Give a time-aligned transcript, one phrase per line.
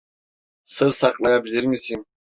[0.63, 2.05] Sır saklayabilir misin?